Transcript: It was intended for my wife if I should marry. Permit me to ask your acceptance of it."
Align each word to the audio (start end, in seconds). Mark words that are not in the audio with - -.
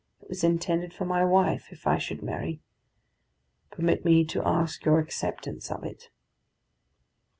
It 0.19 0.29
was 0.29 0.43
intended 0.43 0.95
for 0.95 1.05
my 1.05 1.23
wife 1.23 1.67
if 1.71 1.85
I 1.85 1.99
should 1.99 2.23
marry. 2.23 2.59
Permit 3.69 4.03
me 4.03 4.25
to 4.25 4.41
ask 4.43 4.83
your 4.83 4.97
acceptance 4.97 5.69
of 5.69 5.83
it." 5.83 6.09